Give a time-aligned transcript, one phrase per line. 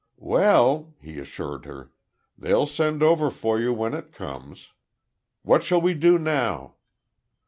[0.17, 1.91] "Well," he assured her,
[2.35, 4.69] "They'll send over for you when it comes....
[5.43, 6.77] What shall we do now?"